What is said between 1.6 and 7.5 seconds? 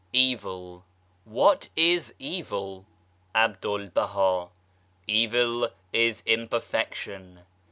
is evil?" Abdul Baha." Evil is imperfection.